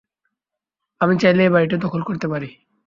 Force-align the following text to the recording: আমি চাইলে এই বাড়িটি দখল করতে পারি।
আমি 1.01 1.13
চাইলে 1.21 1.41
এই 1.43 1.51
বাড়িটি 1.53 1.75
দখল 1.77 2.01
করতে 2.03 2.27
পারি। 2.27 2.49